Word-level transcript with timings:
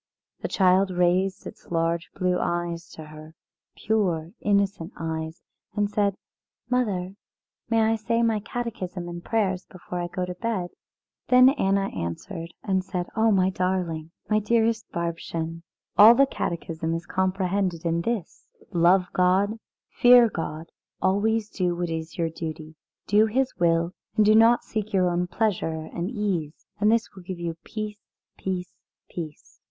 The 0.39 0.47
child 0.47 0.89
raised 0.89 1.45
its 1.45 1.67
large 1.69 2.09
blue 2.15 2.39
eyes 2.39 2.89
to 2.93 3.03
her, 3.05 3.35
pure 3.77 4.31
innocent 4.39 4.93
eyes, 4.99 5.43
and 5.75 5.91
said: 5.91 6.15
"Mother, 6.71 7.13
may 7.69 7.81
I 7.81 7.97
say 7.97 8.23
my 8.23 8.39
Catechism 8.39 9.07
and 9.07 9.23
prayers 9.23 9.67
before 9.67 9.99
I 10.01 10.07
go 10.07 10.25
to 10.25 10.33
bed?" 10.33 10.71
Then 11.27 11.49
Anna 11.49 11.89
answered 11.95 12.51
and 12.63 12.83
said: 12.83 13.09
"Oh, 13.15 13.29
my 13.29 13.51
darling! 13.51 14.09
My 14.27 14.39
dearest 14.39 14.91
Bärbchen! 14.91 15.61
All 15.99 16.15
the 16.15 16.25
Catechism 16.25 16.95
is 16.95 17.05
comprehended 17.05 17.85
in 17.85 18.01
this: 18.01 18.47
Love 18.73 19.05
God, 19.13 19.59
fear 19.91 20.29
God, 20.29 20.71
always 20.99 21.47
do 21.47 21.75
what 21.75 21.91
is 21.91 22.17
your 22.17 22.31
duty. 22.31 22.73
Do 23.05 23.27
His 23.27 23.53
will, 23.59 23.91
and 24.15 24.25
do 24.25 24.33
not 24.33 24.63
seek 24.63 24.85
only 24.87 24.93
your 24.93 25.11
own 25.11 25.27
pleasure 25.27 25.81
and 25.93 26.09
ease. 26.09 26.65
And 26.79 26.91
this 26.91 27.07
will 27.13 27.21
give 27.21 27.37
you 27.37 27.53
peace 27.63 27.99
peace 28.35 28.73
peace." 29.07 29.59